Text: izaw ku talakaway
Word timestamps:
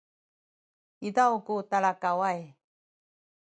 izaw 1.07 1.33
ku 1.45 1.53
talakaway 1.69 2.39